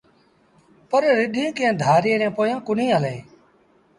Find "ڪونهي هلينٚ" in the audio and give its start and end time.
2.67-3.23